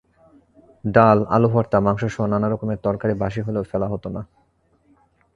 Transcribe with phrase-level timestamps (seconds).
[0.83, 4.21] ডাল, আলু ভর্তা, মাংসসহ নানা রকমের তরকারি বাসি হলেও ফেলা হতো না।